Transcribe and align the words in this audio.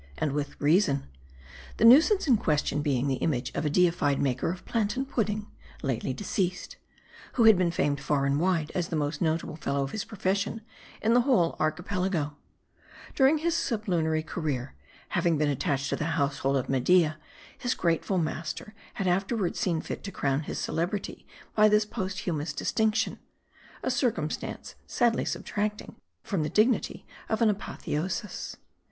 And 0.17 0.31
with 0.31 0.59
reason. 0.59 1.05
The 1.77 1.85
nuisance 1.85 2.25
in 2.27 2.35
question 2.37 2.81
being 2.81 3.07
the 3.07 3.17
image 3.21 3.51
of 3.53 3.67
a 3.67 3.69
deified 3.69 4.19
maker 4.19 4.49
of 4.49 4.65
plantain 4.65 5.05
pudding, 5.05 5.45
lately 5.83 6.11
de 6.11 6.23
ceased; 6.23 6.77
who 7.33 7.43
had 7.43 7.55
been 7.55 7.69
famed 7.69 7.99
far 8.01 8.25
and 8.25 8.39
wide 8.39 8.71
as 8.73 8.87
the 8.87 8.95
most 8.95 9.21
notable 9.21 9.57
fellow 9.57 9.83
of 9.83 9.91
his 9.91 10.03
profession 10.03 10.61
in 11.03 11.13
the 11.13 11.21
whole 11.21 11.55
Archipelago 11.59 12.35
During 13.13 13.37
his 13.37 13.53
sublunary 13.55 14.23
career, 14.23 14.73
having 15.09 15.37
been 15.37 15.49
attached 15.49 15.89
to 15.89 15.95
the 15.95 16.17
household 16.17 16.57
of 16.57 16.67
Media, 16.67 17.19
his 17.55 17.75
grateful 17.75 18.17
master 18.17 18.73
had 18.95 19.05
afterward 19.05 19.55
seen 19.55 19.81
fit 19.81 20.03
to 20.05 20.11
crown 20.11 20.39
his 20.39 20.57
celebrity 20.57 21.27
by 21.53 21.69
this 21.69 21.85
posthumous 21.85 22.53
distinction: 22.53 23.19
a 23.83 23.91
circumstance 23.91 24.73
sadly 24.87 25.25
subtracting 25.25 25.95
from 26.23 26.41
the 26.41 26.49
dignity 26.49 27.05
of 27.29 27.43
an 27.43 27.51
apo 27.51 27.73
theosis. 27.73 28.55